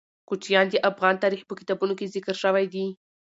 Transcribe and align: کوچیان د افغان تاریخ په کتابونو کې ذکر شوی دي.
کوچیان 0.29 0.65
د 0.69 0.75
افغان 0.89 1.15
تاریخ 1.23 1.41
په 1.47 1.53
کتابونو 1.59 1.93
کې 1.99 2.11
ذکر 2.15 2.35
شوی 2.43 2.65
دي. 2.73 2.85